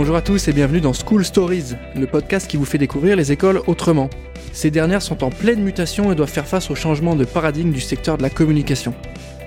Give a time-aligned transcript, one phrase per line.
[0.00, 3.32] Bonjour à tous et bienvenue dans School Stories, le podcast qui vous fait découvrir les
[3.32, 4.08] écoles autrement.
[4.50, 7.82] Ces dernières sont en pleine mutation et doivent faire face au changement de paradigme du
[7.82, 8.94] secteur de la communication.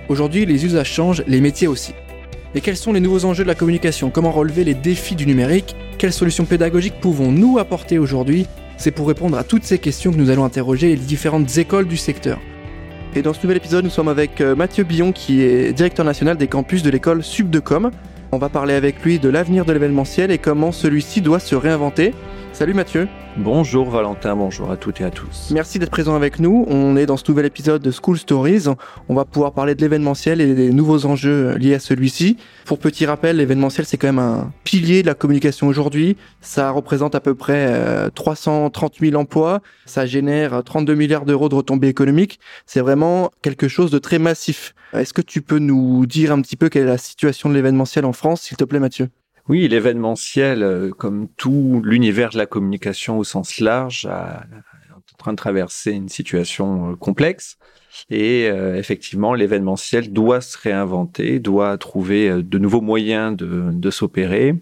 [0.10, 1.96] Aujourd'hui, les usages changent, les métiers aussi.
[2.54, 4.12] Mais quels sont les nouveaux enjeux de la communication?
[4.12, 5.76] Comment relever les défis du numérique?
[5.98, 8.46] Quelles solutions pédagogiques pouvons-nous apporter aujourd'hui?
[8.78, 11.98] C'est pour répondre à toutes ces questions que nous allons interroger les différentes écoles du
[11.98, 12.40] secteur.
[13.16, 16.38] Et dans ce nouvel épisode, nous sommes avec euh, Mathieu Billon, qui est directeur national
[16.38, 17.90] des campus de l'école Subdecom.
[18.34, 22.16] On va parler avec lui de l'avenir de l'événementiel et comment celui-ci doit se réinventer.
[22.54, 23.08] Salut Mathieu.
[23.36, 25.50] Bonjour Valentin, bonjour à toutes et à tous.
[25.52, 26.66] Merci d'être présent avec nous.
[26.68, 28.66] On est dans ce nouvel épisode de School Stories.
[29.10, 32.38] On va pouvoir parler de l'événementiel et des nouveaux enjeux liés à celui-ci.
[32.66, 36.16] Pour petit rappel, l'événementiel, c'est quand même un pilier de la communication aujourd'hui.
[36.42, 39.62] Ça représente à peu près 330 euh, 000 emplois.
[39.88, 42.40] Ça génère 32 milliards d'euros de retombées économiques.
[42.68, 44.76] C'est vraiment quelque chose de très massif.
[44.94, 48.06] Est-ce que tu peux nous dire un petit peu quelle est la situation de l'événementiel
[48.06, 49.10] en France, s'il te plaît Mathieu?
[49.50, 55.32] Oui, l'événementiel, euh, comme tout l'univers de la communication au sens large, est en train
[55.32, 57.58] de traverser une situation euh, complexe.
[58.10, 64.56] Et euh, effectivement, l'événementiel doit se réinventer, doit trouver de nouveaux moyens de, de s'opérer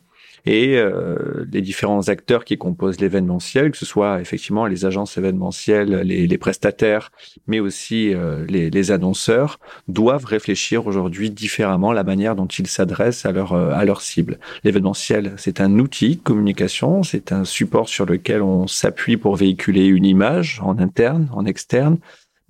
[0.45, 6.01] et euh, les différents acteurs qui composent l'événementiel, que ce soit effectivement les agences événementielles,
[6.01, 7.11] les, les prestataires,
[7.47, 13.25] mais aussi euh, les, les, annonceurs, doivent réfléchir aujourd'hui différemment la manière dont ils s'adressent
[13.25, 14.39] à leur euh, à leur cible.
[14.63, 19.85] L'événementiel, c'est un outil de communication, c'est un support sur lequel on s'appuie pour véhiculer
[19.85, 21.97] une image en interne, en externe,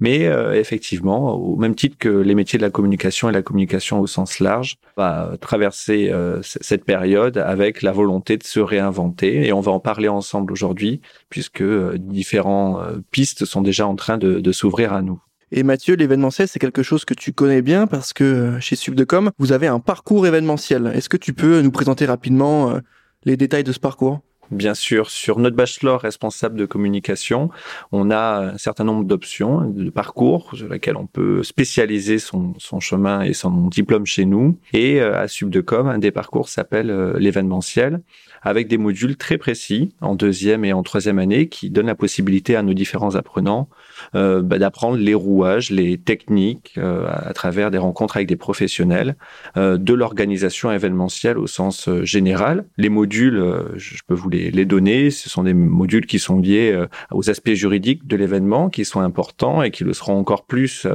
[0.01, 4.01] mais euh, effectivement, au même titre que les métiers de la communication et la communication
[4.01, 9.45] au sens large, va traverser euh, cette période avec la volonté de se réinventer.
[9.45, 14.17] Et on va en parler ensemble aujourd'hui, puisque euh, différentes pistes sont déjà en train
[14.17, 15.21] de, de s'ouvrir à nous.
[15.51, 19.51] Et Mathieu, l'événementiel, c'est quelque chose que tu connais bien parce que chez Subdecom, vous
[19.51, 20.91] avez un parcours événementiel.
[20.95, 22.79] Est-ce que tu peux nous présenter rapidement
[23.25, 24.21] les détails de ce parcours?
[24.51, 27.49] Bien sûr, sur notre bachelor responsable de communication,
[27.93, 32.81] on a un certain nombre d'options, de parcours sur lesquels on peut spécialiser son, son
[32.81, 34.59] chemin et son diplôme chez nous.
[34.73, 38.01] Et euh, à Subdecom, un des parcours s'appelle euh, l'événementiel
[38.41, 42.55] avec des modules très précis en deuxième et en troisième année qui donnent la possibilité
[42.55, 43.69] à nos différents apprenants
[44.15, 49.15] euh, bah, d'apprendre les rouages, les techniques euh, à travers des rencontres avec des professionnels
[49.57, 52.65] euh, de l'organisation événementielle au sens euh, général.
[52.77, 53.41] Les modules,
[53.75, 57.29] je peux vous les, les, donner, ce sont des modules qui sont liés euh, aux
[57.29, 60.87] aspects juridiques de l'événement, qui sont importants et qui le seront encore plus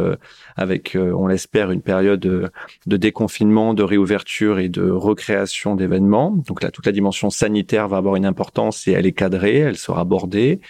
[0.57, 2.51] avec, on l'espère, une période de,
[2.87, 6.31] de déconfinement, de réouverture et de recréation d'événements.
[6.47, 9.77] Donc là, toute la dimension sanitaire va avoir une importance et elle est cadrée, elle
[9.77, 10.61] sera bordée.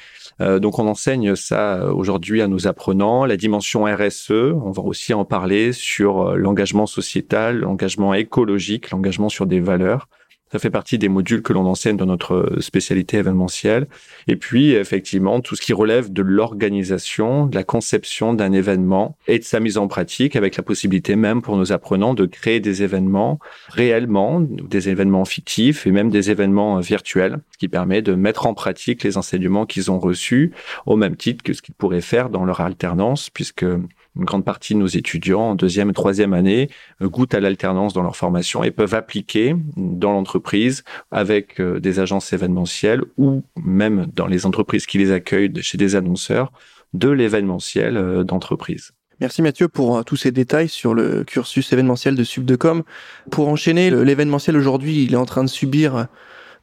[0.41, 3.25] Euh, donc on enseigne ça euh, aujourd'hui à nos apprenants.
[3.25, 9.29] La dimension RSE, on va aussi en parler sur euh, l'engagement sociétal, l'engagement écologique, l'engagement
[9.29, 10.09] sur des valeurs.
[10.57, 13.89] Ça fait partie des modules que l'on enseigne dans notre spécialité événementielle.
[14.27, 19.39] Et puis, effectivement, tout ce qui relève de l'organisation, de la conception d'un événement et
[19.39, 22.83] de sa mise en pratique avec la possibilité même pour nos apprenants de créer des
[22.83, 28.47] événements réellement, des événements fictifs et même des événements virtuels, ce qui permet de mettre
[28.47, 30.53] en pratique les enseignements qu'ils ont reçus
[30.87, 33.67] au même titre que ce qu'ils pourraient faire dans leur alternance, puisque
[34.17, 36.69] une grande partie de nos étudiants en deuxième et troisième année
[37.03, 42.01] euh, goûtent à l'alternance dans leur formation et peuvent appliquer dans l'entreprise avec euh, des
[42.01, 46.53] agences événementielles ou même dans les entreprises qui les accueillent chez des annonceurs
[46.95, 48.93] de l'événementiel euh, d'entreprise.
[49.21, 52.83] Merci Mathieu pour tous ces détails sur le cursus événementiel de Subdecom.
[53.31, 56.07] Pour enchaîner, l'événementiel aujourd'hui, il est en train de subir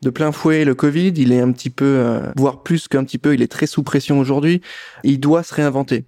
[0.03, 1.13] de plein fouet le Covid.
[1.17, 4.19] Il est un petit peu, voire plus qu'un petit peu, il est très sous pression
[4.19, 4.61] aujourd'hui.
[5.03, 6.05] Il doit se réinventer.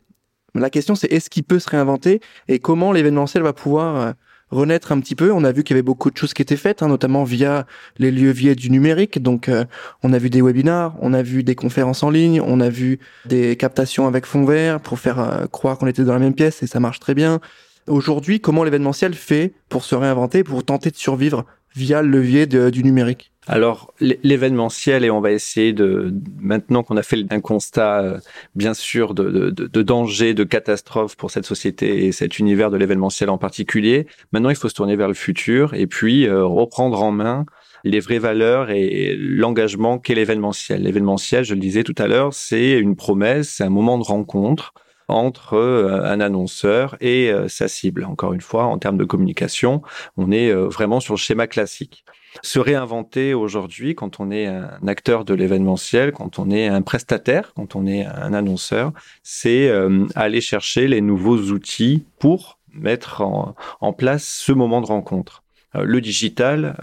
[0.56, 4.12] La question, c'est est-ce qu'il peut se réinventer et comment l'événementiel va pouvoir euh,
[4.52, 5.32] renaître un petit peu?
[5.32, 7.66] On a vu qu'il y avait beaucoup de choses qui étaient faites, hein, notamment via
[7.98, 9.22] les leviers du numérique.
[9.22, 9.66] Donc, euh,
[10.02, 13.00] on a vu des webinars, on a vu des conférences en ligne, on a vu
[13.26, 16.64] des captations avec fond vert pour faire euh, croire qu'on était dans la même pièce
[16.64, 17.42] et ça marche très bien.
[17.88, 22.84] Aujourd'hui, comment l'événementiel fait pour se réinventer, pour tenter de survivre via le levier du
[22.84, 23.32] numérique?
[23.48, 28.20] Alors l'événementiel et on va essayer de maintenant qu'on a fait un constat euh,
[28.56, 32.78] bien sûr de, de, de, danger, de catastrophe pour cette société et cet univers de
[32.78, 34.08] l'événementiel en particulier.
[34.32, 37.46] Maintenant il faut se tourner vers le futur et puis euh, reprendre en main
[37.84, 40.82] les vraies valeurs et l'engagement qu'est l'événementiel.
[40.82, 44.74] L'événementiel, je le disais tout à l'heure, c'est une promesse, c'est un moment de rencontre
[45.08, 48.06] entre euh, un annonceur et sa cible.
[48.06, 49.82] Encore une fois, en termes de communication,
[50.18, 52.06] on est vraiment sur le schéma classique
[52.44, 57.54] se réinventer aujourd'hui quand on est un acteur de l'événementiel, quand on est un prestataire,
[57.56, 58.92] quand on est un annonceur,
[59.24, 65.45] c'est euh, aller chercher les nouveaux outils pour mettre en, place ce moment de rencontre.
[65.84, 66.78] Le digital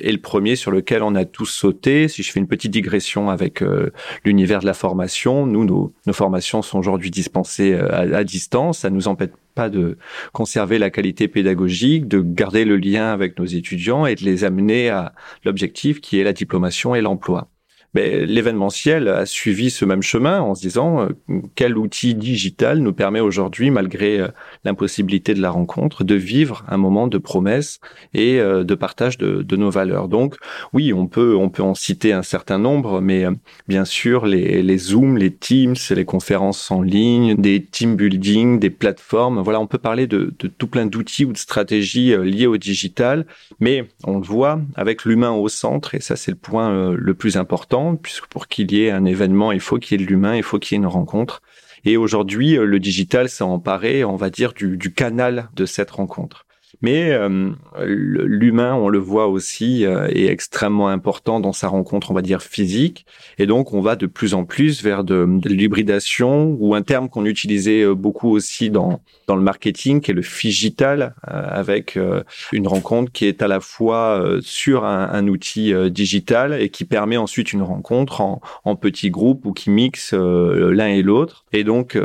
[0.00, 2.08] est le premier sur lequel on a tous sauté.
[2.08, 3.62] Si je fais une petite digression avec
[4.24, 8.80] l'univers de la formation, nous, nos, formations sont aujourd'hui dispensées à, distance.
[8.80, 9.98] Ça nous empêche pas de
[10.32, 14.90] conserver la qualité pédagogique, de garder le lien avec nos étudiants et de les amener
[14.90, 15.12] à
[15.44, 17.48] l'objectif qui est la diplomation et l'emploi
[17.96, 21.08] l'événementiel a suivi ce même chemin en se disant euh,
[21.54, 24.28] quel outil digital nous permet aujourd'hui, malgré euh,
[24.64, 27.80] l'impossibilité de la rencontre, de vivre un moment de promesse
[28.14, 30.08] et euh, de partage de, nos valeurs.
[30.08, 30.36] Donc
[30.74, 33.24] oui, on peut on peut en citer un certain nombre, mais
[33.68, 38.68] bien sûr les, les Zoom, les Teams, les conférences en ligne, des team building, des
[38.68, 39.40] plateformes.
[39.40, 40.26] Voilà, on peut parler de
[40.58, 43.24] tout plein d'outils ou de stratégies liées au digital,
[43.60, 47.38] mais on le voit avec l'humain au centre et ça c'est le point le plus
[47.38, 50.34] important puisque pour qu'il y ait un événement, il faut qu'il y ait de l'humain,
[50.34, 51.42] il faut qu'il y ait une rencontre.
[51.84, 56.45] Et aujourd'hui, le digital s'est emparé, on va dire, du, du canal de cette rencontre.
[56.82, 57.50] Mais euh,
[57.84, 62.42] l'humain, on le voit aussi, euh, est extrêmement important dans sa rencontre, on va dire
[62.42, 63.06] physique.
[63.38, 67.08] Et donc, on va de plus en plus vers de, de l'hybridation ou un terme
[67.08, 71.98] qu'on utilisait euh, beaucoup aussi dans dans le marketing, qui est le digital, avec
[72.52, 77.16] une rencontre qui est à la fois sur un, un outil digital et qui permet
[77.16, 81.44] ensuite une rencontre en, en petits groupes ou qui mixe l'un et l'autre.
[81.52, 81.98] Et donc,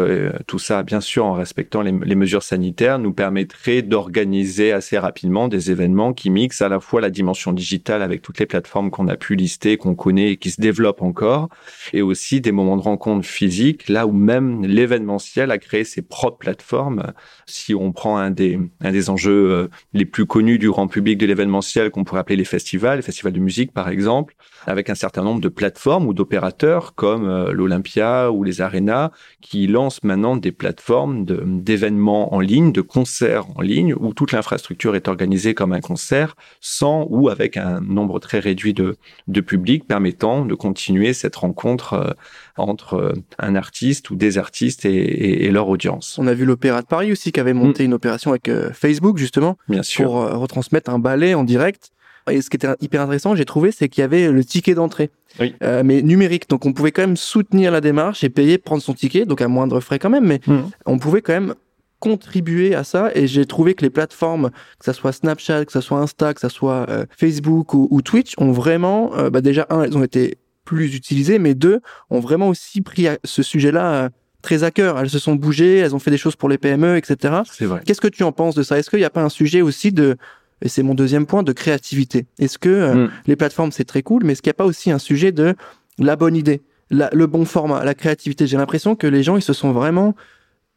[0.47, 5.47] tout ça, bien sûr, en respectant les, les mesures sanitaires, nous permettrait d'organiser assez rapidement
[5.47, 9.07] des événements qui mixent à la fois la dimension digitale avec toutes les plateformes qu'on
[9.07, 11.49] a pu lister, qu'on connaît et qui se développent encore,
[11.93, 16.37] et aussi des moments de rencontre physiques, là où même l'événementiel a créé ses propres
[16.37, 17.13] plateformes.
[17.47, 21.17] Si on prend un des, un des enjeux euh, les plus connus du grand public
[21.17, 24.35] de l'événementiel, qu'on pourrait appeler les festivals, les festivals de musique par exemple,
[24.67, 29.09] avec un certain nombre de plateformes ou d'opérateurs comme euh, l'Olympia ou les Arenas,
[29.41, 34.50] qui lancent maintenant des plateformes d'événements en ligne, de concerts en ligne, où toute l'infrastructure
[34.53, 39.87] est organisée comme un concert, sans ou avec un nombre très réduit de, de public,
[39.87, 42.11] permettant de continuer cette rencontre euh,
[42.57, 46.17] entre euh, un artiste ou des artistes et, et, leur audience.
[46.19, 47.85] On a vu l'Opéra de Paris aussi qui avait monté mm.
[47.87, 50.05] une opération avec Facebook justement Bien sûr.
[50.05, 51.91] pour retransmettre un ballet en direct
[52.29, 55.09] et ce qui était hyper intéressant, j'ai trouvé, c'est qu'il y avait le ticket d'entrée,
[55.39, 55.55] oui.
[55.63, 56.47] euh, mais numérique.
[56.49, 59.47] Donc on pouvait quand même soutenir la démarche et payer, prendre son ticket, donc à
[59.47, 60.59] moindre frais quand même, mais mmh.
[60.85, 61.55] on pouvait quand même
[62.01, 63.11] contribuer à ça.
[63.15, 64.49] Et j'ai trouvé que les plateformes,
[64.79, 68.01] que ça soit Snapchat, que ça soit Insta, que ça soit euh, Facebook ou, ou,
[68.01, 72.19] Twitch, ont vraiment, euh, bah déjà un, elles ont été plus utilisées, mais deux, ont
[72.19, 74.09] vraiment aussi pris ce sujet-là euh,
[74.41, 74.99] très à cœur.
[74.99, 77.35] Elles se sont bougées, elles ont fait des choses pour les PME, etc.
[77.51, 77.81] C'est vrai.
[77.85, 78.77] Qu'est-ce que tu en penses de ça?
[78.77, 80.17] Est-ce qu'il n'y a pas un sujet aussi de
[80.63, 82.25] et c'est mon deuxième point de créativité?
[82.39, 83.11] Est-ce que euh, mm.
[83.27, 85.55] les plateformes c'est très cool, mais est-ce qu'il n'y a pas aussi un sujet de
[85.97, 88.47] la bonne idée, la, le bon format, la créativité?
[88.47, 90.15] J'ai l'impression que les gens ils se sont vraiment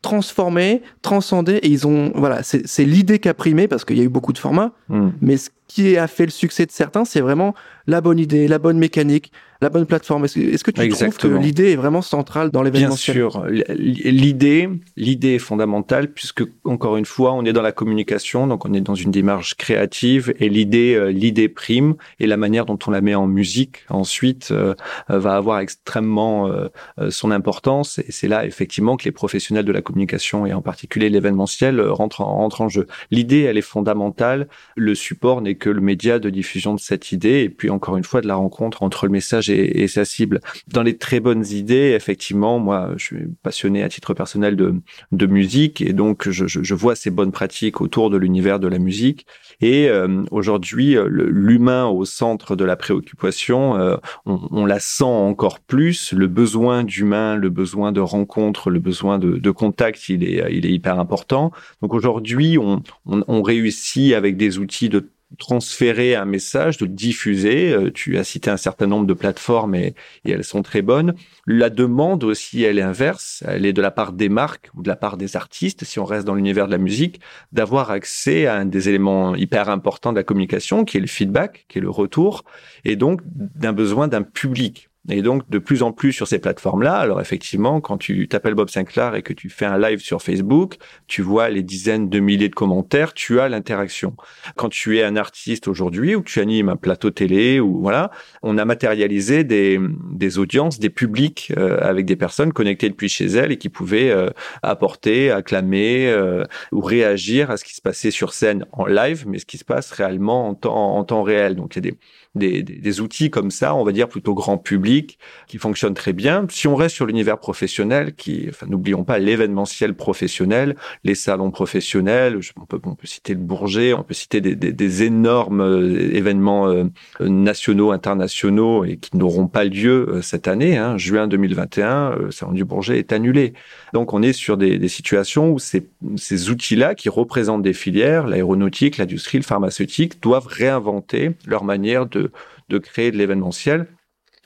[0.04, 4.04] transformés, transcendés et ils ont voilà c'est l'idée qui a primé parce qu'il y a
[4.04, 5.08] eu beaucoup de formats, mm.
[5.22, 7.54] mais ce qui a fait le succès de certains c'est vraiment
[7.86, 9.30] la bonne idée, la bonne mécanique,
[9.60, 10.24] la bonne plateforme.
[10.24, 11.32] Est-ce que, est que tu Exactement.
[11.32, 16.42] trouves que l'idée est vraiment centrale dans l'événement Bien sûr, l'idée, l'idée est fondamentale puisque
[16.64, 20.34] encore une fois, on est dans la communication, donc on est dans une démarche créative
[20.38, 24.50] et l'idée, euh, l'idée prime et la manière dont on la met en musique ensuite
[24.50, 24.74] euh,
[25.08, 26.68] va avoir extrêmement euh,
[27.10, 31.08] son importance et c'est là effectivement que les professionnels de la communication et en particulier
[31.08, 32.86] l'événementiel rentrent en, rentrent en jeu.
[33.10, 34.48] L'idée, elle est fondamentale.
[34.76, 38.04] Le support n'est que le média de diffusion de cette idée et puis encore une
[38.04, 40.40] fois de la rencontre entre le message et, sa cible.
[40.68, 45.80] Dans les très bonnes idées, effectivement, moi, je suis passionné à titre personnel de, musique
[45.80, 49.26] et donc je, vois ces bonnes pratiques autour de l'univers de la musique.
[49.60, 53.96] Et euh, aujourd'hui, l'humain au centre de la préoccupation, euh,
[54.26, 56.12] on, la sent encore plus.
[56.12, 60.72] Le besoin d'humain, le besoin de rencontre, le besoin de, contact, il est, il est
[60.72, 61.52] hyper important.
[61.80, 65.08] Donc aujourd'hui, on, on, on réussit avec des outils de
[65.38, 67.72] transférer un message, de le diffuser.
[67.72, 71.14] Euh, tu as cité un certain nombre de plateformes et, et, elles sont très bonnes.
[71.46, 73.42] La demande aussi, elle est inverse.
[73.46, 76.04] Elle est de la part des marques ou de la part des artistes, si on
[76.04, 77.20] reste dans l'univers de la musique,
[77.52, 81.66] d'avoir accès à un des éléments hyper importants de la communication, qui est le feedback,
[81.68, 82.44] qui est le retour,
[82.84, 84.88] et donc d'un besoin d'un public.
[85.10, 88.70] Et donc, de plus en plus sur ces plateformes-là, alors effectivement, quand tu t'appelles Bob
[88.70, 90.76] Sinclair et que tu fais un live sur Facebook,
[91.08, 94.16] tu vois les dizaines de milliers de commentaires, tu as l'interaction.
[94.56, 98.10] Quand tu es un artiste aujourd'hui ou tu animes un plateau télé ou voilà,
[98.42, 99.78] on a matérialisé des,
[100.10, 104.10] des audiences, des publics euh, avec des personnes connectées depuis chez elles et qui pouvaient
[104.10, 104.30] euh,
[104.62, 109.38] apporter, acclamer euh, ou réagir à ce qui se passait sur scène en live, mais
[109.38, 111.56] ce qui se passe réellement en temps, en temps réel.
[111.56, 111.98] Donc, il y a des,
[112.34, 116.46] des, outils comme ça, on va dire plutôt grand public qui fonctionne très bien.
[116.50, 122.38] Si on reste sur l'univers professionnel, qui, enfin, n'oublions pas l'événementiel professionnel, les salons professionnels,
[122.56, 126.84] on peut, citer le Bourget, on peut citer des, énormes euh, événements euh,
[127.20, 130.76] nationaux, internationaux et qui n'auront pas lieu euh, cette année.
[130.76, 130.96] Hein.
[130.98, 133.54] Juin 2021, le salon du Bourget est annulé.
[133.92, 139.38] Donc on est sur des, situations où ces outils-là qui représentent des filières, l'aéronautique, l'industrie,
[139.38, 142.23] le pharmaceutique, doivent réinventer leur manière de,
[142.68, 143.88] de créer de l'événementiel.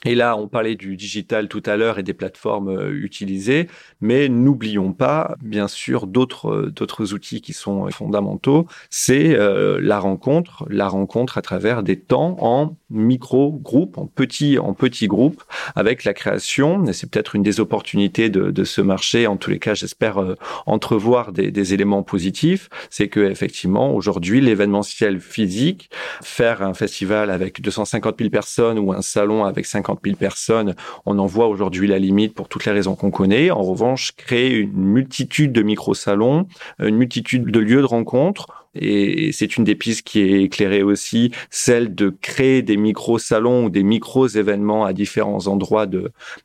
[0.04, 3.68] Et là, on parlait du digital tout à l'heure et des plateformes euh, utilisées,
[4.00, 8.66] mais n'oublions pas, bien sûr, d'autres euh, d'autres outils qui sont fondamentaux.
[8.90, 14.58] C'est euh, la rencontre, la rencontre à travers des temps en micro groupes, en petits
[14.58, 15.42] en petits groupes,
[15.74, 16.84] avec la création.
[16.86, 19.26] Et c'est peut-être une des opportunités de, de, ce marché.
[19.26, 20.22] En tous les cas, j'espère
[20.66, 22.68] entrevoir des, des, éléments positifs.
[22.90, 25.90] C'est que effectivement, aujourd'hui, l'événementiel physique,
[26.22, 30.74] faire un festival avec 250 000 personnes ou un salon avec 50 50 000 personnes,
[31.06, 33.50] on en voit aujourd'hui la limite pour toutes les raisons qu'on connaît.
[33.50, 36.46] En revanche, créer une multitude de micro-salons,
[36.78, 41.32] une multitude de lieux de rencontre, et c'est une des pistes qui est éclairée aussi,
[41.50, 45.86] celle de créer des micro-salons ou des micro-événements à différents endroits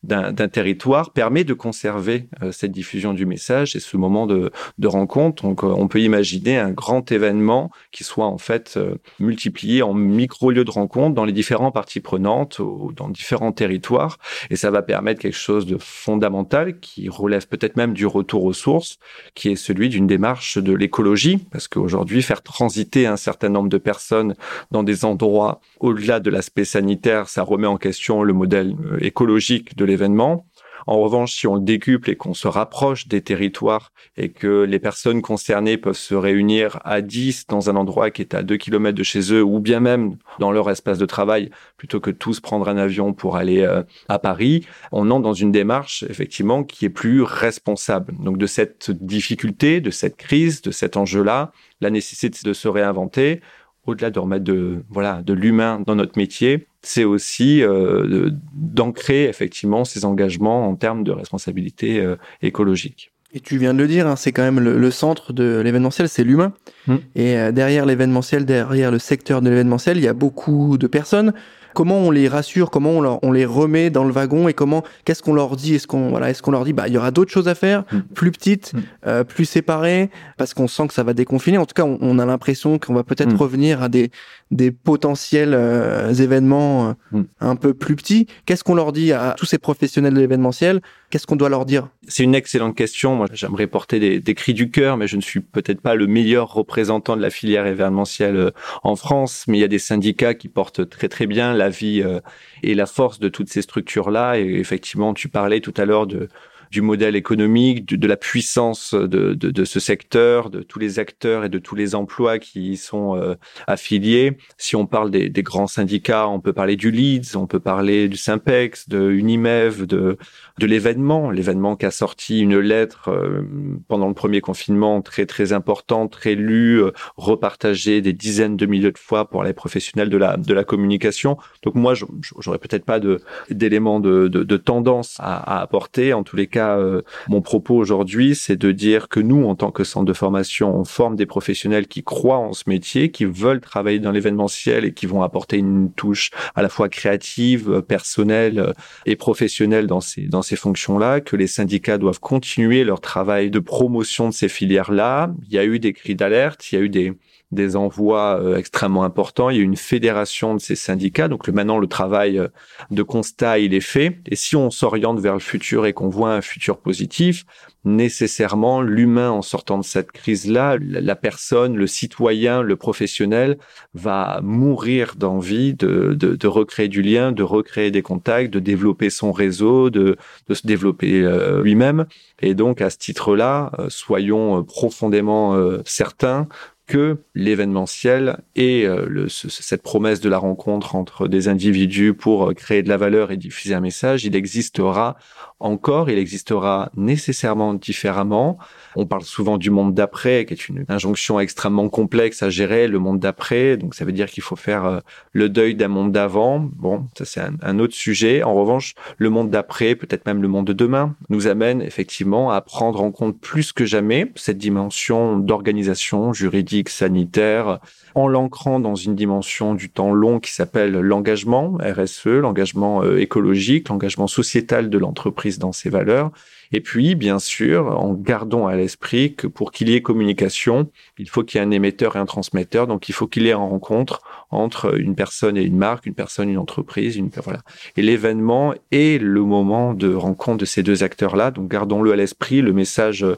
[0.03, 4.51] d'un, territoire, permet de conserver euh, cette diffusion du message et ce moment de,
[4.85, 5.43] rencontre.
[5.43, 9.93] Donc, euh, on peut imaginer un grand événement qui soit en fait euh, multiplié en
[9.93, 14.81] micro-lieux de rencontre dans les différentes parties prenantes, ou dans différents territoires, et ça va
[14.81, 18.99] permettre quelque chose de fondamental qui relève peut-être même du retour aux sources,
[19.35, 23.77] qui est celui d'une démarche de l'écologie, parce qu'aujourd'hui, faire transiter un certain nombre de
[23.77, 24.35] personnes
[24.71, 29.75] dans des endroits au-delà de l'aspect sanitaire, ça remet en question le modèle euh, écologique
[29.75, 30.45] de l'événement.
[30.87, 34.79] En revanche, si on le décuple et qu'on se rapproche des territoires et que les
[34.79, 38.97] personnes concernées peuvent se réunir à 10 dans un endroit qui est à 2 km
[38.97, 42.67] de chez eux ou bien même dans leur espace de travail plutôt que tous prendre
[42.67, 46.89] un avion pour aller euh, à Paris, on entre dans une démarche effectivement qui est
[46.89, 48.13] plus responsable.
[48.19, 53.41] Donc de cette difficulté, de cette crise, de cet enjeu-là, la nécessité de se réinventer,
[53.85, 59.85] au-delà de remettre de voilà de l'humain dans notre métier, c'est aussi euh, d'ancrer effectivement
[59.85, 63.11] ces engagements en termes de responsabilité euh, écologique.
[63.35, 66.23] Et tu viens de le dire, hein, c'est quand même le, centre de l'événementiel, c'est
[66.23, 66.53] l'humain.
[66.85, 66.95] Mmh.
[67.15, 71.33] Et euh, derrière l'événementiel, derrière le secteur de l'événementiel, il y a beaucoup de personnes
[71.73, 75.21] comment on les rassure, comment on, on les remet dans le wagon et comment, qu'est-ce
[75.21, 75.75] qu'on leur dit?
[75.75, 77.83] Est-ce qu'on voilà, est-ce qu'on leur dit, bah il y aura d'autres choses à faire,
[77.91, 77.99] mm.
[78.13, 78.79] plus petites, mm.
[79.07, 81.57] euh, plus séparées, parce qu'on sent que ça va déconfiner?
[81.57, 83.37] En tout cas, on, a l'impression qu'on va peut-être mm.
[83.37, 84.11] revenir à des
[84.51, 88.27] des potentiels euh, événements euh, un peu plus petits.
[88.45, 90.79] Qu'est-ce qu'on leur dit à tous ces professionnels de l'événementiel?
[91.09, 91.89] Qu'est-ce qu'on doit leur dire?
[92.07, 93.15] C'est une excellente question.
[93.15, 96.05] Moi, j'aimerais porter des, des, cris du cœur, mais je ne suis peut-être pas le
[96.05, 98.51] meilleur représentant de la filière événementielle
[98.83, 99.45] en France.
[99.47, 102.19] Mais il y a des syndicats qui portent très très bien la vie euh,
[102.61, 104.39] et la force de toutes ces structures-là.
[104.39, 106.29] Et effectivement, tu parlais tout à l'heure de
[106.73, 111.49] du modèle économique, de, la puissance de, de, ce secteur, de tous les acteurs et
[111.49, 113.35] de tous les emplois qui y sont euh,
[113.67, 114.37] affiliés.
[114.57, 118.09] Si on parle des, des, grands syndicats, on peut parler du Leeds, on peut parler
[118.09, 120.17] du Simpex, de Unimev, de,
[120.57, 123.43] de l'événement, l'événement qui a sorti une lettre euh,
[123.87, 128.91] pendant le premier confinement très très importante, très lue, euh, repartagée des dizaines de milliers
[128.91, 131.37] de fois pour les professionnels de la de la communication.
[131.61, 131.93] Donc moi,
[132.39, 133.19] j'aurais peut-être pas de
[133.51, 136.13] d'éléments de, de, de, tendance à, à apporter.
[136.13, 139.71] En tous les cas euh, mon propos aujourd'hui, c'est de dire que nous, en tant
[139.71, 143.61] que centre de formation, on forme des professionnels qui croient en ce métier, qui veulent
[143.61, 148.73] travailler dans l'événementiel et qui vont apporter une touche à la fois créative, personnelle euh,
[149.05, 153.59] et professionnelle dans ces, dans ces fonctions-là, que les syndicats doivent continuer leur travail de
[153.59, 155.31] promotion de ces filières-là.
[155.47, 157.13] Il y a eu des cris d'alerte, il y a eu des,
[157.53, 159.49] des envois euh, extrêmement importants.
[159.49, 161.27] Il y a une fédération de ces syndicats.
[161.27, 162.47] Donc maintenant, le travail euh,
[162.91, 164.19] de constat, il est fait.
[164.27, 167.45] Et si on s'oriente vers le futur et qu'on voit un futur positif,
[167.85, 173.57] nécessairement, l'humain, en sortant de cette crise-là, la personne, le citoyen, le professionnel,
[173.93, 179.89] va mourir d'envie de, recréer du lien, de recréer des contacts, de développer son réseau,
[179.89, 180.17] de,
[180.47, 182.05] de se développer euh, lui-même.
[182.41, 186.47] Et donc, à ce titre-là, soyons profondément certains
[186.85, 192.83] que l'événementiel et euh, cette promesse de la rencontre entre des individus pour euh, créer
[192.83, 195.15] de la valeur et diffuser un message, il existera
[195.63, 198.57] encore, il existera nécessairement différemment.
[198.97, 202.99] On parle souvent du monde d'après, qui est une injonction extrêmement complexe à gérer, le
[202.99, 203.77] monde d'après.
[203.77, 204.99] Donc ça veut dire qu'il faut faire euh,
[205.31, 206.59] le deuil d'un monde d'avant.
[206.59, 208.43] Bon, ça c'est un, autre sujet.
[208.43, 212.59] En revanche, le monde d'après, peut-être même le monde de demain, nous amène effectivement à
[212.59, 217.79] prendre en compte plus que jamais cette dimension d'organisation juridique, sanitaire,
[218.15, 223.87] en l'ancrant dans une dimension du temps long qui s'appelle l'engagement, RSE, l'engagement euh, écologique,
[223.89, 226.31] l'engagement sociétal de l'entreprise dans ses valeurs,
[226.73, 230.89] et puis, bien sûr, en gardant à l'esprit que pour qu'il y ait communication,
[231.19, 232.87] il faut qu'il y ait un émetteur et un transmetteur.
[232.87, 236.15] Donc, il faut qu'il y ait une rencontre entre une personne et une marque, une
[236.15, 237.15] personne une entreprise.
[237.15, 237.61] Une, voilà.
[237.95, 241.51] Et l'événement est le moment de rencontre de ces deux acteurs-là.
[241.51, 242.61] Donc, gardons-le à l'esprit.
[242.61, 243.37] Le message euh,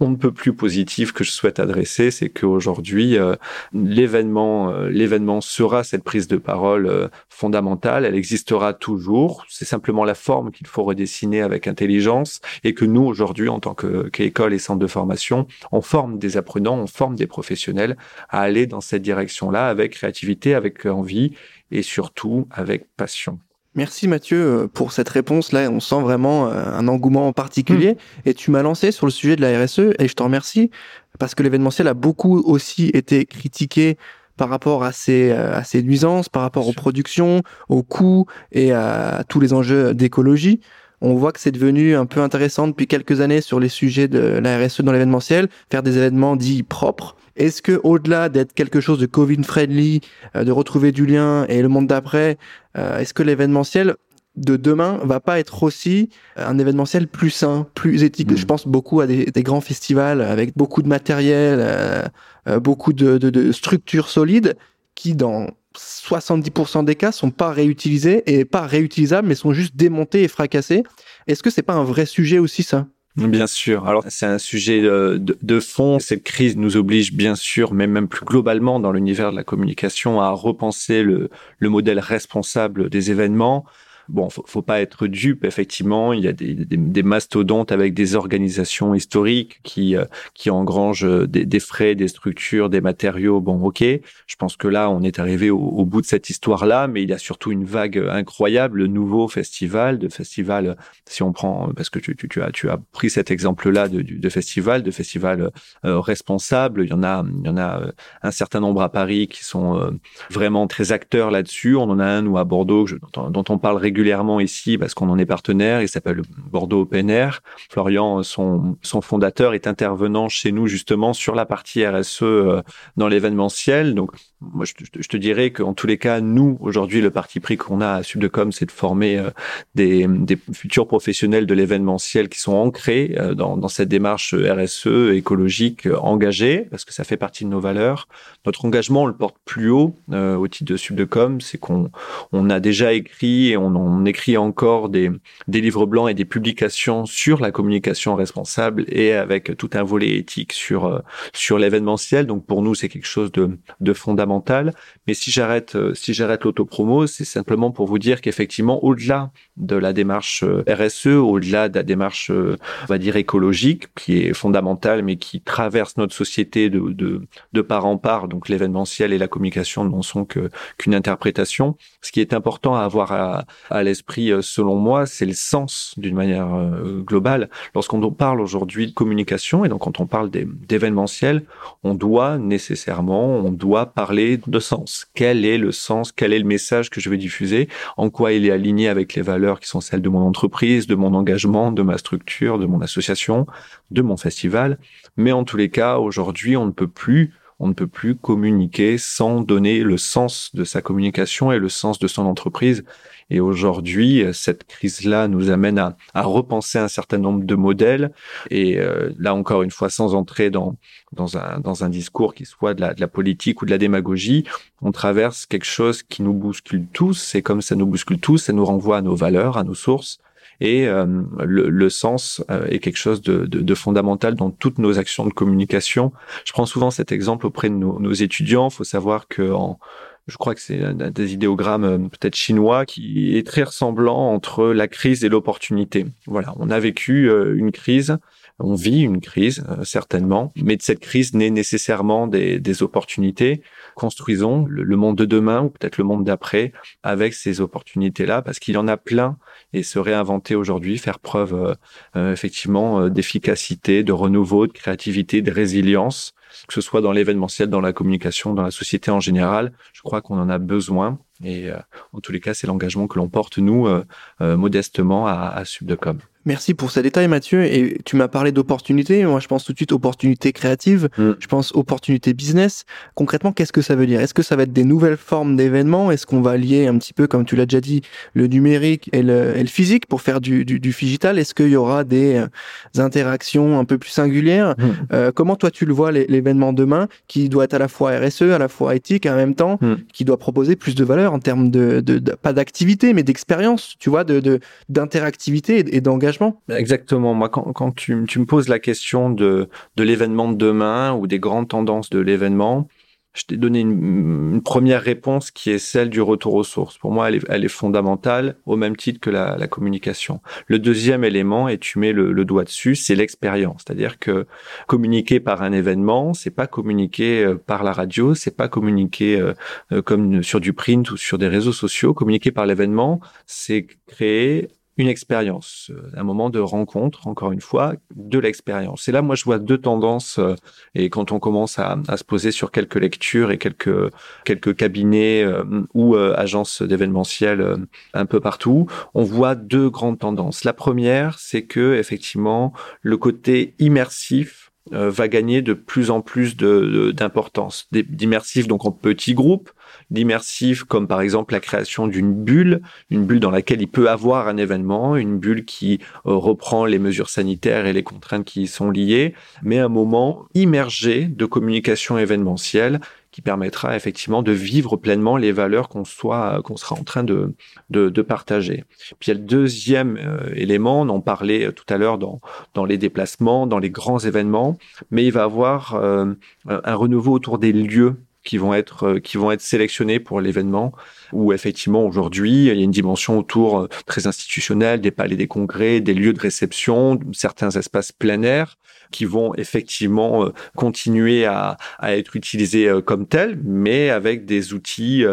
[0.00, 3.36] on ne peut plus positif que je souhaite adresser, c'est qu'aujourd'hui, euh,
[3.72, 8.04] l'événement, euh, l'événement sera cette prise de parole fondamentale.
[8.04, 9.44] Elle existera toujours.
[9.48, 12.40] C'est simplement la forme qu'il faut redessiner avec intelligence
[12.74, 16.86] que nous, aujourd'hui, en tant qu'école et centre de formation, on forme des apprenants, on
[16.86, 17.96] forme des professionnels
[18.28, 21.32] à aller dans cette direction-là avec créativité, avec envie
[21.70, 23.38] et surtout avec passion.
[23.74, 25.52] Merci Mathieu euh, pour cette réponse.
[25.52, 27.92] Là, on sent vraiment euh, un engouement en particulier.
[27.92, 28.28] Hmm.
[28.28, 30.70] Et tu m'as lancé sur le sujet de la RSE et je te remercie
[31.18, 33.96] parce que l'événementiel a beaucoup aussi été critiqué
[34.36, 38.72] par rapport à ses, euh, à ses nuisances, par rapport aux productions, aux coûts et
[38.72, 40.60] à tous les enjeux d'écologie
[41.02, 44.20] on voit que c'est devenu un peu intéressant depuis quelques années sur les sujets de
[44.20, 47.16] la RSE dans l'événementiel, faire des événements dits propres.
[47.34, 50.00] Est-ce que au-delà d'être quelque chose de Covid friendly,
[50.36, 52.38] euh, de retrouver du lien et le monde d'après,
[52.78, 53.96] euh, est-ce que l'événementiel
[54.36, 58.30] de demain va pas être aussi un événementiel plus sain, plus éthique?
[58.30, 58.36] Mm.
[58.36, 63.52] Je pense beaucoup à des, grands festivals avec beaucoup de matériel, euh, beaucoup de, de,
[63.52, 64.56] structures solides
[64.94, 70.22] qui, dans 70% des cas sont pas réutilisés et pas réutilisables, mais sont juste démontés
[70.22, 70.82] et fracassés.
[71.26, 72.86] Est-ce que c'est pas un vrai sujet aussi ça?
[73.16, 73.86] Bien sûr.
[73.86, 75.98] Alors c'est un sujet de, de, fond.
[75.98, 80.22] Cette crise nous oblige bien sûr, mais même plus globalement dans l'univers de la communication,
[80.22, 81.28] à repenser le
[81.60, 83.66] modèle responsable des événements
[84.12, 85.42] Bon, faut, faut pas être dupe.
[85.42, 90.04] Effectivement, il y a des, mastodontes avec des organisations historiques qui euh,
[90.34, 93.40] qui engrangent euh, des, frais, des structures, des matériaux.
[93.40, 93.82] Bon, ok.
[93.82, 97.14] Je pense que là, on est arrivé au, bout de cette histoire-là, mais il y
[97.14, 100.76] a surtout une vague incroyable, le nouveau festival, de festival.
[101.06, 104.28] Si on prend, parce que tu, tu, as tu as pris cet exemple-là de, de,
[104.28, 105.50] festival, de festival
[105.86, 106.84] euh, responsable.
[106.84, 107.80] Il y en a il y en a
[108.22, 109.98] un certain nombre à Paris qui sont
[110.30, 111.76] vraiment très acteurs là-dessus.
[111.76, 115.08] On en a un ou à Bordeaux dont on parle régulièrement régulièrement ici parce qu'on
[115.10, 115.80] en est partenaire.
[115.80, 117.40] Il s'appelle Bordeaux Open Air.
[117.70, 122.62] Florian, son, fondateur, est intervenant chez nous justement sur la partie RSE euh,
[122.96, 123.94] dans l'événementiel.
[123.94, 124.10] Donc,
[124.40, 127.92] moi, je, te dirais qu'en tous les cas, nous, aujourd'hui, le parti pris qu'on a
[127.92, 129.30] à Subdecom, c'est de former euh,
[129.76, 136.66] des, futurs professionnels de l'événementiel qui sont ancrés euh, dans, cette démarche RSE écologique engagée,
[136.72, 138.08] parce que ça fait partie de nos valeurs.
[138.46, 141.90] Notre engagement, on le porte plus haut au titre de Subdecom, c'est qu'on
[142.32, 145.10] on a déjà écrit et on on écrit encore des,
[145.48, 150.16] des livres blancs et des publications sur la communication responsable et avec tout un volet
[150.16, 151.00] éthique sur euh,
[151.32, 152.26] sur l'événementiel.
[152.26, 154.72] Donc pour nous, c'est quelque chose de, de fondamental.
[155.06, 159.76] Mais si j'arrête euh, si j'arrête l'autopromo, c'est simplement pour vous dire qu'effectivement, au-delà de
[159.76, 165.02] la démarche euh, RSE, au-delà de la démarche, on va dire écologique, qui est fondamentale,
[165.02, 168.28] mais qui traverse notre société de de, de part en part.
[168.28, 171.76] Donc l'événementiel et la communication n'en sont que qu'une interprétation.
[172.00, 175.94] Ce qui est important à avoir à, à l'esprit, euh, selon moi, c'est le sens
[175.96, 177.48] d'une manière euh, globale.
[177.74, 181.44] Lorsqu'on parle aujourd'hui de communication et donc quand on parle d'événementiel,
[181.82, 185.06] on doit nécessairement, on doit parler de sens.
[185.14, 186.12] Quel est le sens?
[186.12, 187.68] Quel est le message que je veux diffuser?
[187.96, 190.94] En quoi il est aligné avec les valeurs qui sont celles de mon entreprise, de
[190.94, 193.46] mon engagement, de ma structure, de mon association,
[193.90, 194.78] de mon festival?
[195.16, 197.32] Mais en tous les cas, aujourd'hui, on ne peut plus
[197.62, 202.00] on ne peut plus communiquer sans donner le sens de sa communication et le sens
[202.00, 202.84] de son entreprise.
[203.32, 208.12] Et aujourd'hui, cette crise-là nous amène à, repenser un certain nombre de modèles.
[208.50, 210.76] Et euh, là encore une fois, sans entrer dans
[211.12, 213.78] dans un dans un discours qui soit de la, de la politique ou de la
[213.78, 214.44] démagogie,
[214.82, 217.34] on traverse quelque chose qui nous bouscule tous.
[217.34, 220.18] Et comme ça nous bouscule tous, ça nous renvoie à nos valeurs, à nos sources.
[220.60, 221.06] Et euh,
[221.38, 225.32] le, sens euh, est quelque chose de, de, de, fondamental dans toutes nos actions de
[225.32, 226.12] communication.
[226.44, 228.68] Je prends souvent cet exemple auprès de nos, nos étudiants.
[228.68, 229.80] Il faut savoir que en
[230.28, 234.88] je crois que c'est des idéogrammes euh, peut-être chinois qui est très ressemblant entre la
[234.88, 236.06] crise et l'opportunité.
[236.26, 238.18] Voilà, on a vécu euh, une crise,
[238.62, 243.62] on vit une crise euh, certainement, mais de cette crise naît nécessairement des, des opportunités.
[243.94, 246.72] Construisons le, monde de demain ou peut-être le monde d'après
[247.02, 249.36] avec ces opportunités-là, parce qu'il y en a plein
[249.72, 251.76] et se réinventer aujourd'hui, faire preuve
[252.14, 256.34] effectivement d'efficacité, de renouveau, de créativité, de résilience
[256.68, 259.72] que ce soit dans l'événementiel, dans la communication, dans la société en général.
[259.92, 261.18] Je crois qu'on en a besoin.
[261.42, 261.78] Et euh,
[262.12, 264.04] en tous les cas, c'est l'engagement que l'on porte, nous, euh,
[264.40, 266.18] euh, modestement, à, à Subdecom.
[266.44, 267.64] Merci pour ces détails, Mathieu.
[267.64, 269.24] Et tu m'as parlé d'opportunités.
[269.24, 271.08] Moi, je pense tout de suite opportunités créatives.
[271.16, 271.30] Mm.
[271.38, 272.84] Je pense opportunités business.
[273.14, 274.20] Concrètement, qu'est-ce que ça veut dire?
[274.20, 276.10] Est-ce que ça va être des nouvelles formes d'événements?
[276.10, 278.02] Est-ce qu'on va lier un petit peu, comme tu l'as déjà dit,
[278.34, 281.38] le numérique et le, et le physique pour faire du, du, du digital?
[281.38, 284.74] Est-ce qu'il y aura des euh, interactions un peu plus singulières?
[284.78, 284.84] Mm.
[285.12, 288.42] euh, Comment toi tu le vois l'événement demain, qui doit être à la fois RSE,
[288.42, 289.94] à la fois éthique, en même temps, mm.
[290.12, 293.94] qui doit proposer plus de valeur en termes de, de, de pas d'activité, mais d'expérience,
[294.00, 294.42] tu vois, de
[294.88, 296.31] d'interactivité et d'engagement
[296.68, 297.34] Exactement.
[297.34, 301.38] Moi, quand, quand tu, me poses la question de, de l'événement de demain ou des
[301.38, 302.88] grandes tendances de l'événement,
[303.34, 306.98] je t'ai donné une, première réponse qui est celle du retour aux sources.
[306.98, 310.40] Pour moi, elle est, elle est fondamentale au même titre que la, la, communication.
[310.66, 313.82] Le deuxième élément, et tu mets le, doigt dessus, c'est l'expérience.
[313.86, 314.46] C'est-à-dire que
[314.86, 319.54] communiquer par un événement, c'est pas communiquer euh, par la radio, c'est pas communiquer euh,
[319.92, 322.12] euh, comme sur du print ou sur des réseaux sociaux.
[322.12, 327.94] Communiquer par l'événement, c'est créer une expérience, euh, un moment de rencontre, encore une fois,
[328.14, 329.08] de l'expérience.
[329.08, 330.38] Et là, moi, je vois deux tendances.
[330.38, 330.54] Euh,
[330.94, 334.12] et quand on commence à, à se poser sur quelques lectures et quelques
[334.44, 337.76] quelques cabinets euh, ou agences d'événementiel
[338.12, 340.64] un peu partout, on voit deux grandes tendances.
[340.64, 347.88] La première, c'est que effectivement, le côté immersif va gagner de plus en plus d'importance.
[347.92, 349.70] D'immersif donc en petits groupes,
[350.10, 354.48] d'immersif comme par exemple la création d'une bulle, une bulle dans laquelle il peut avoir
[354.48, 358.66] un événement, une bulle qui euh, reprend les mesures sanitaires et les contraintes qui y
[358.66, 363.00] sont liées, mais un moment immergé de communication événementielle
[363.30, 367.54] qui permettra effectivement de vivre pleinement les valeurs qu'on soit qu'on sera en train de,
[367.88, 368.84] de, partager.
[369.18, 372.18] Puis il y a le deuxième euh, élément, on en parlait euh, tout à l'heure
[372.18, 372.42] dans,
[372.74, 374.76] dans les déplacements, dans les grands événements,
[375.10, 379.50] mais il va avoir un renouveau autour des lieux qui vont être euh, qui vont
[379.52, 380.92] être sélectionnés pour l'événement
[381.32, 385.46] où effectivement aujourd'hui il y a une dimension autour euh, très institutionnelle des palais des
[385.46, 388.76] congrès des lieux de réception certains espaces plein air
[389.10, 395.24] qui vont effectivement euh, continuer à, à être utilisés comme tels mais avec des outils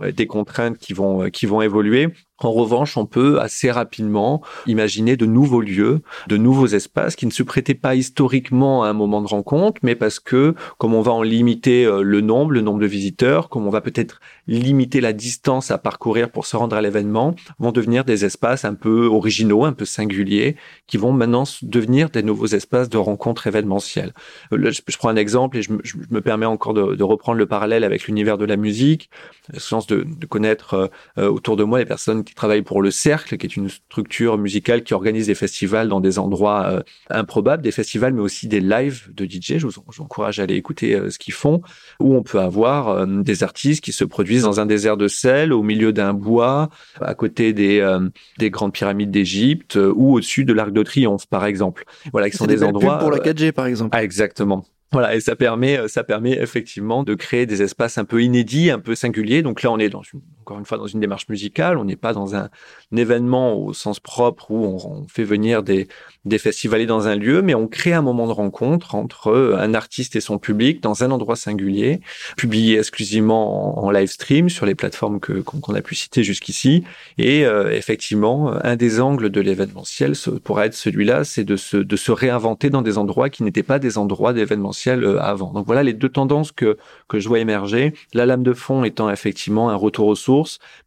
[0.00, 5.24] des contraintes qui vont qui vont évoluer en revanche, on peut assez rapidement imaginer de
[5.24, 9.28] nouveaux lieux, de nouveaux espaces qui ne se prêtaient pas historiquement à un moment de
[9.28, 12.86] rencontre, mais parce que comme on va en limiter euh, le nombre, le nombre de
[12.86, 17.36] visiteurs, comme on va peut-être limiter la distance à parcourir pour se rendre à l'événement,
[17.60, 20.56] vont devenir des espaces un peu originaux, un peu singuliers,
[20.88, 24.12] qui vont maintenant devenir des nouveaux espaces de rencontres événementielles.
[24.52, 25.70] Euh, je, prends un exemple et je,
[26.10, 29.08] me permets encore de, reprendre le parallèle avec l'univers de la musique,
[29.56, 33.36] chance de, de connaître euh, autour de moi les personnes qui travaille pour le Cercle,
[33.36, 37.70] qui est une structure musicale qui organise des festivals dans des endroits euh, improbables, des
[37.70, 39.58] festivals, mais aussi des lives de DJ.
[39.58, 41.62] Je vous, encourage à aller écouter euh, ce qu'ils font,
[42.00, 45.52] où on peut avoir euh, des artistes qui se produisent dans un désert de sel,
[45.52, 47.86] au milieu d'un bois, à côté des,
[48.38, 51.84] des grandes pyramides d'Égypte, ou au-dessus de l'Arc de Triomphe, par exemple.
[52.12, 53.90] Voilà, qui sont des, des endroits pour la 4G, par exemple.
[53.92, 54.64] Ah, exactement.
[54.92, 58.78] Voilà, et ça permet, ça permet effectivement de créer des espaces un peu inédits, un
[58.78, 59.42] peu singuliers.
[59.42, 61.96] Donc là, on est dans une encore une fois dans une démarche musicale, on n'est
[61.96, 62.50] pas dans un,
[62.94, 65.88] événement au sens propre où on, fait venir des,
[66.26, 69.74] des festivaliers dans un lieu, mais on crée un moment de rencontre entre euh, un
[69.74, 72.00] artiste et son public dans un endroit singulier,
[72.36, 76.84] publié exclusivement en, live stream sur les plateformes que qu'on a pu citer jusqu'ici.
[77.16, 80.12] Et euh, effectivement, un des angles de l'événementiel
[80.44, 83.78] pourrait être celui-là, c'est de se, de se réinventer dans des endroits qui n'étaient pas
[83.78, 85.52] des endroits d'événementiel euh, avant.
[85.52, 86.76] Donc voilà les deux tendances que,
[87.08, 87.94] que je vois émerger.
[88.12, 90.33] La lame de fond étant effectivement un retour aux sources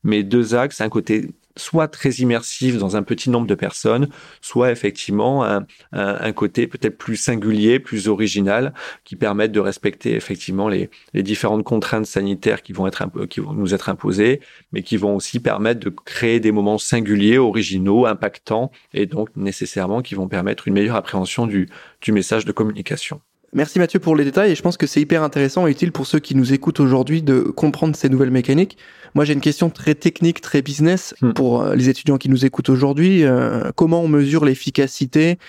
[0.04, 4.10] mais deux axes, un côté soit très immersif dans un petit nombre de personnes,
[4.42, 5.44] soit effectivement
[5.92, 12.06] un, côté peut-être plus singulier, plus original, qui permettent de respecter effectivement les, différentes contraintes
[12.06, 14.40] sanitaires qui vont être qui vont nous être imposées,
[14.72, 20.02] mais qui vont aussi permettre de créer des moments singuliers, originaux, impactants, et donc nécessairement
[20.02, 21.68] qui vont permettre une meilleure appréhension du
[22.08, 23.22] message de communication.
[23.54, 26.06] Merci Mathieu pour les détails et je pense que c'est hyper intéressant et utile pour
[26.06, 28.78] ceux qui nous écoutent aujourd'hui de comprendre ces nouvelles mécaniques.
[29.16, 31.32] Moi j'ai une question très technique, très business hmm.
[31.32, 33.24] pour euh, les étudiants qui nous écoutent aujourd'hui.
[33.24, 35.40] Euh, comment on mesure l'efficacité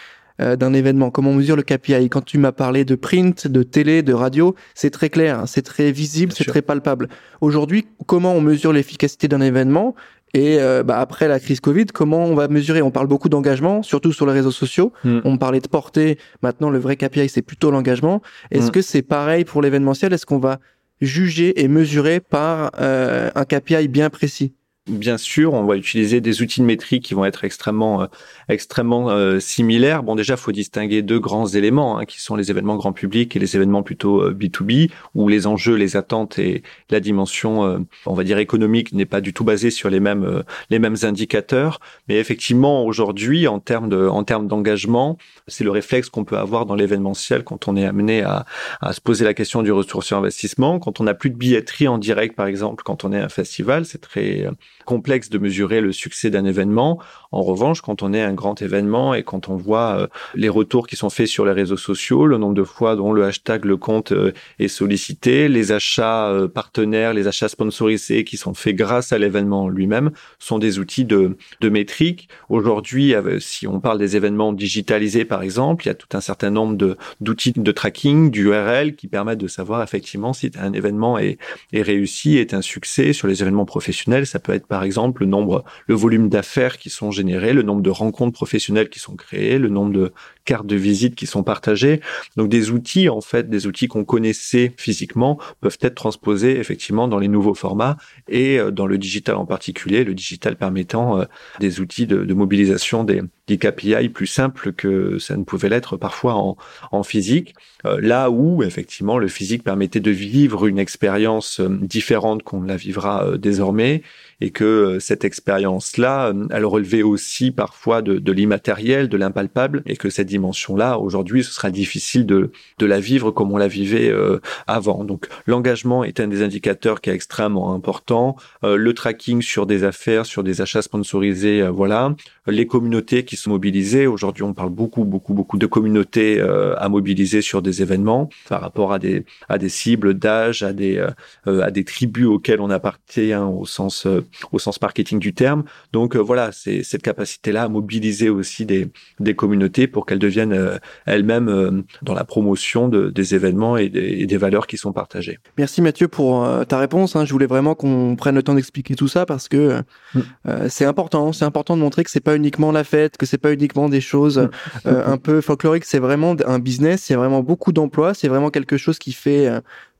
[0.40, 1.10] euh, d'un événement?
[1.10, 4.54] Comment on mesure le KPI Quand tu m'as parlé de print, de télé, de radio,
[4.76, 7.08] c'est très clair, hein, c'est très visible, c'est très palpable.
[7.40, 9.96] Aujourd'hui, comment on mesure l'efficacité d'un événement?
[10.34, 12.82] Et euh, bah, après la crise Covid, comment on va mesurer?
[12.82, 14.92] On parle beaucoup d'engagement, surtout sur les réseaux sociaux.
[15.04, 15.20] Hmm.
[15.24, 16.18] On parlait de portée.
[16.42, 18.22] Maintenant, le vrai KPI, c'est plutôt l'engagement.
[18.50, 18.70] Est-ce hmm.
[18.70, 20.12] que c'est pareil pour l'événementiel?
[20.12, 20.58] Est-ce qu'on va
[21.00, 24.54] juger et mesurer par euh, un KPI bien précis?
[24.88, 28.06] Bien sûr, on va utiliser des outils de métrique qui vont être extrêmement, euh,
[28.48, 30.02] extrêmement euh, similaires.
[30.02, 33.38] Bon, déjà, faut distinguer deux grands éléments, hein, qui sont les événements grand public et
[33.38, 38.24] les événements plutôt B2B, euh, où les enjeux, les attentes et la dimension, on va
[38.24, 41.80] dire économique, n'est pas du tout basée sur les mêmes, les mêmes indicateurs.
[42.08, 46.66] Mais effectivement, aujourd'hui, en termes de, en termes d'engagement, c'est le réflexe qu'on peut avoir
[46.66, 48.46] dans l'événementiel quand on est amené à,
[48.80, 51.88] à se poser la question du retour sur investissement, quand on n'a plus de billetterie
[51.88, 54.48] en direct, par exemple, quand on est un festival, c'est très
[54.88, 56.98] complexe de mesurer le succès d'un événement.
[57.30, 60.86] En revanche, quand on est un grand événement et quand on voit euh, les retours
[60.86, 63.76] qui sont faits sur les réseaux sociaux, le nombre de fois dont le hashtag le
[63.76, 69.12] compte euh, est sollicité, les achats euh, partenaires, les achats sponsorisés qui sont faits grâce
[69.12, 72.30] à l'événement lui-même sont des outils de, de métrique.
[72.48, 76.48] Aujourd'hui, si on parle des événements digitalisés par exemple, il y a tout un certain
[76.48, 81.36] nombre de d'outils de tracking, d'URL qui permettent de savoir effectivement si un événement est,
[81.74, 83.12] est réussi, est un succès.
[83.12, 86.90] Sur les événements professionnels, ça peut être par exemple le nombre, le volume d'affaires qui
[86.90, 90.12] sont générées, le nombre de rencontres professionnelles qui sont créées, le nombre de
[90.44, 92.00] cartes de visite qui sont partagées.
[92.36, 97.18] Donc des outils, en fait, des outils qu'on connaissait physiquement peuvent être transposés effectivement dans
[97.18, 97.96] les nouveaux formats
[98.28, 101.24] et euh, dans le digital en particulier, le digital permettant euh,
[101.60, 105.96] des outils de, de mobilisation des, des KPI plus simples que ça ne pouvait l'être
[105.96, 106.56] parfois en,
[106.92, 107.54] en physique.
[107.84, 113.36] Euh, là où effectivement le physique permettait de vivre une expérience différente qu'on la vivra
[113.38, 114.02] désormais
[114.40, 120.10] et que cette expérience-là, elle relevait aussi parfois de, de l'immatériel, de l'impalpable, et que
[120.10, 124.40] cette dimension-là, aujourd'hui, ce sera difficile de, de la vivre comme on la vivait euh,
[124.66, 125.04] avant.
[125.04, 128.36] Donc l'engagement est un des indicateurs qui est extrêmement important.
[128.64, 132.14] Euh, le tracking sur des affaires, sur des achats sponsorisés, euh, voilà.
[132.46, 134.06] Les communautés qui sont mobilisées.
[134.06, 138.92] Aujourd'hui, on parle beaucoup, beaucoup, beaucoup de communautés à mobiliser sur des événements par rapport
[138.92, 141.04] à des à des cibles d'âge, à des
[141.46, 144.06] à des tribus auxquelles on appartient au sens
[144.52, 145.64] au sens marketing du terme.
[145.92, 148.88] Donc voilà, c'est cette capacité-là à mobiliser aussi des
[149.20, 153.88] des communautés pour qu'elles deviennent euh, elles-mêmes euh, dans la promotion de, des événements et
[153.88, 155.38] des, des, valeurs qui sont partagées.
[155.56, 157.16] Merci Mathieu pour euh, ta réponse.
[157.16, 157.24] Hein.
[157.24, 159.82] Je voulais vraiment qu'on prenne le temps d'expliquer tout ça parce que
[160.14, 160.20] mm.
[160.68, 161.32] c'est important.
[161.32, 164.00] C'est important de montrer que c'est pas uniquement la fête, que c'est pas uniquement des
[164.00, 164.38] choses
[164.84, 164.88] mm.
[164.88, 165.84] un peu folkloriques.
[165.84, 167.02] C'est vraiment un business.
[167.02, 168.14] C'est vraiment beaucoup d'emplois.
[168.14, 169.48] C'est vraiment quelque chose qui fait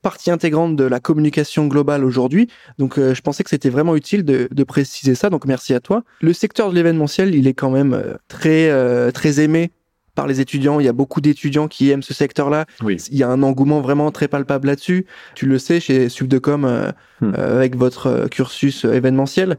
[0.01, 2.47] partie intégrante de la communication globale aujourd'hui.
[2.77, 5.29] Donc, je pensais que c'était vraiment utile de, de, préciser ça.
[5.29, 6.03] Donc, merci à toi.
[6.21, 9.71] Le secteur de l'événementiel, il est quand même très très aimé
[10.19, 10.81] par les étudiants.
[10.81, 12.65] Il y a beaucoup d'étudiants qui aiment ce secteur-là.
[12.83, 12.97] Oui.
[13.09, 15.05] Il y a un engouement vraiment très palpable là-dessus.
[15.33, 17.33] Tu le sais chez Subdecom euh, hmm.
[17.37, 19.57] euh, avec votre euh, cursus événementiel.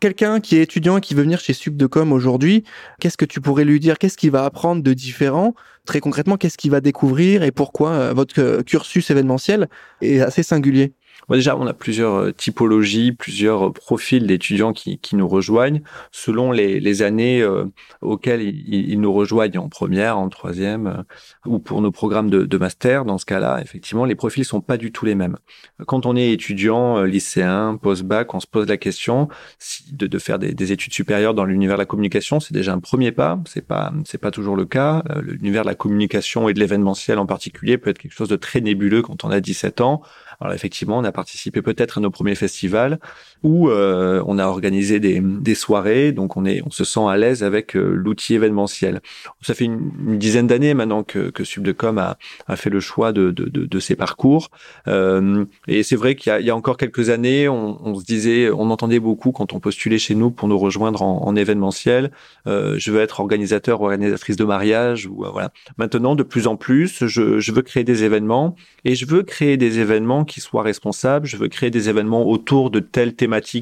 [0.00, 2.64] Quelqu'un qui est étudiant et qui veut venir chez Subdecom aujourd'hui,
[3.00, 3.98] qu'est-ce que tu pourrais lui dire?
[3.98, 5.54] Qu'est-ce qu'il va apprendre de différent?
[5.84, 9.68] Très concrètement, qu'est-ce qu'il va découvrir et pourquoi votre cursus événementiel
[10.00, 10.94] est assez singulier?
[11.28, 16.52] Déjà, on a plusieurs euh, typologies, plusieurs euh, profils d'étudiants qui, qui, nous rejoignent selon
[16.52, 17.64] les, les années euh,
[18.00, 21.04] auxquelles ils, ils, nous rejoignent en première, en troisième,
[21.46, 23.04] ou pour nos programmes de, de master.
[23.04, 25.36] Dans ce cas-là, effectivement, les profils sont pas du tout les mêmes.
[25.86, 29.28] Quand on est étudiant, lycéen, post-bac, on se pose la question
[29.92, 32.40] de, de faire des, des, études supérieures dans l'univers de la communication.
[32.40, 33.38] C'est déjà un premier pas.
[33.46, 35.02] C'est pas, c'est pas toujours le cas.
[35.22, 38.60] L'univers de la communication et de l'événementiel en particulier peut être quelque chose de très
[38.60, 40.02] nébuleux quand on a 17 ans.
[40.40, 42.98] Alors effectivement, on a participé peut-être à nos premiers festivals
[43.42, 47.16] où euh, on a organisé des, des, soirées, donc on est, on se sent à
[47.16, 49.00] l'aise avec euh, l'outil événementiel.
[49.40, 53.30] Ça fait une, dizaine d'années maintenant que, que Subdecom a, a fait le choix de,
[53.30, 54.50] de, de, de ces parcours.
[54.88, 58.50] Euh, et c'est vrai qu'il y, y, a encore quelques années, on, on, se disait,
[58.50, 62.10] on entendait beaucoup quand on postulait chez nous pour nous rejoindre en, en événementiel.
[62.46, 65.50] Euh, je veux être organisateur ou organisatrice de mariage ou voilà.
[65.78, 69.56] Maintenant, de plus en plus, je, je veux créer des événements et je veux créer
[69.56, 71.26] des événements qui soient responsables.
[71.26, 73.14] Je veux créer des événements autour de telles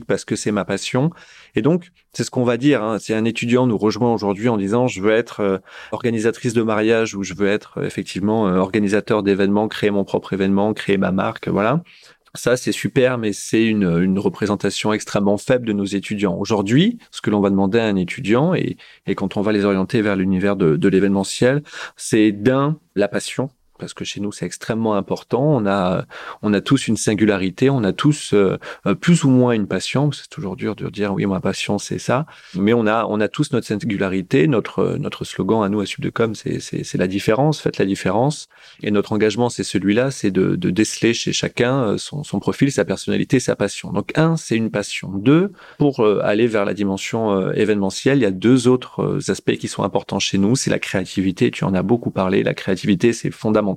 [0.07, 1.11] parce que c'est ma passion.
[1.55, 2.83] Et donc, c'est ce qu'on va dire.
[2.83, 2.99] Hein.
[2.99, 5.59] Si un étudiant nous rejoint aujourd'hui en disant je veux être euh,
[5.93, 10.33] organisatrice de mariage ou je veux être euh, effectivement euh, organisateur d'événements, créer mon propre
[10.33, 11.83] événement, créer ma marque, voilà.
[12.35, 16.37] Ça, c'est super, mais c'est une, une, représentation extrêmement faible de nos étudiants.
[16.39, 18.77] Aujourd'hui, ce que l'on va demander à un étudiant, et,
[19.07, 21.63] et quand on va les orienter vers l'univers de, de l'événementiel,
[21.97, 23.49] c'est d'un, la passion,
[23.79, 25.43] parce que chez nous c'est extrêmement important.
[25.43, 26.05] On a
[26.43, 28.59] on a tous une singularité, on a tous euh,
[29.01, 30.11] plus ou moins une passion.
[30.13, 33.29] C'est toujours dur de dire oui ma passion c'est ça, mais on a on a
[33.29, 34.47] tous notre singularité.
[34.49, 38.49] Notre notre slogan à nous à Subdecom c'est c'est la différence, faites la différence.
[38.83, 43.41] Et notre engagement c'est celui-là, c'est de, déceler chez chacun euh, son profil, sa personnalité,
[43.41, 43.93] sa passion.
[43.93, 45.11] Donc un c'est une passion.
[45.15, 49.69] Deux pour euh, aller vers la dimension événementielle, il y a deux autres aspects qui
[49.69, 51.51] sont importants chez nous, c'est la créativité.
[51.51, 52.43] Tu en as beaucoup parlé.
[52.43, 53.68] La créativité c'est fondamental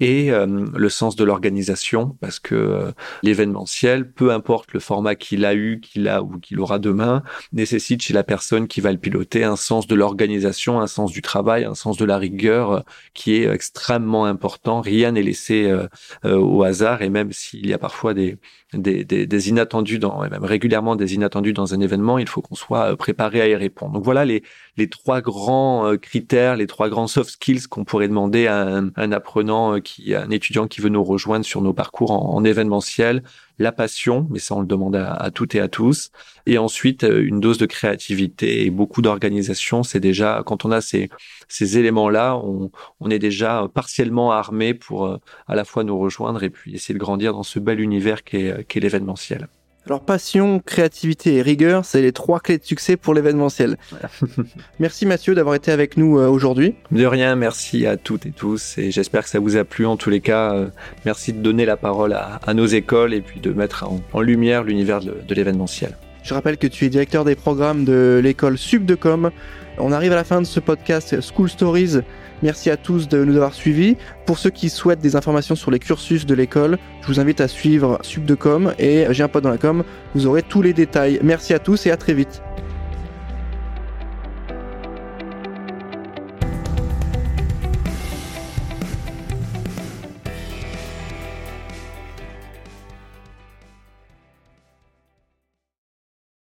[0.00, 5.44] et euh, le sens de l'organisation parce que euh, l'événementiel, peu importe le format qu'il
[5.44, 8.98] a eu, qu'il a ou qu'il aura demain, nécessite chez la personne qui va le
[8.98, 12.80] piloter un sens de l'organisation, un sens du travail, un sens de la rigueur euh,
[13.14, 14.80] qui est extrêmement important.
[14.80, 15.72] Rien n'est laissé
[16.24, 18.38] au hasard et même s'il y a parfois des,
[19.48, 23.48] inattendus et même régulièrement des inattendus dans un événement, il faut qu'on soit préparé à
[23.48, 23.94] y répondre.
[23.94, 24.42] Donc voilà les,
[24.78, 29.80] les trois grands critères, les trois grands soft skills qu'on pourrait demander à un, apprenant
[29.80, 33.24] qui, un étudiant qui veut nous rejoindre sur nos parcours en, événementiel,
[33.58, 36.12] la passion, mais ça on le demande à, toutes et à tous,
[36.46, 39.82] et ensuite euh, une dose de créativité et beaucoup d'organisation.
[39.82, 41.08] C'est déjà quand on a ces,
[41.78, 46.74] éléments-là, on, est déjà partiellement armé pour euh, à la fois nous rejoindre et puis
[46.74, 49.48] essayer de grandir dans ce bel univers qu'est qu'est l'événementiel.
[49.88, 53.78] Alors passion, créativité et rigueur, c'est les trois clés de succès pour l'événementiel.
[54.78, 56.74] merci Mathieu d'avoir été avec nous euh, aujourd'hui.
[56.90, 59.96] De rien, merci à toutes et tous et j'espère que ça vous a plu en
[59.96, 60.52] tous les cas.
[60.52, 60.66] Euh,
[61.06, 65.00] merci de donner la parole à, nos écoles et puis de mettre en, lumière l'univers
[65.00, 65.96] de, de l'événementiel.
[66.22, 69.30] Je rappelle que tu es directeur des programmes de l'école Subdecom.
[69.80, 71.98] On arrive à la fin de ce podcast School Stories
[72.42, 73.96] Merci à tous de nous avoir suivis.
[74.24, 77.48] Pour ceux qui souhaitent des informations sur les cursus de l'école, je vous invite à
[77.48, 79.82] suivre Subdecom et J'ai un pote dans la com.
[80.14, 81.18] Vous aurez tous les détails.
[81.22, 82.42] Merci à tous et à très vite.